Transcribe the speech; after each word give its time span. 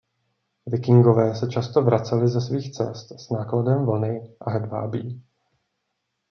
Vikingové 0.65 1.35
se 1.35 1.47
často 1.47 1.81
vraceli 1.81 2.27
ze 2.27 2.41
svých 2.41 2.71
cest 2.73 3.11
s 3.19 3.29
nákladem 3.29 3.85
vlny 3.85 4.35
a 4.41 4.49
hedvábí. 4.51 5.23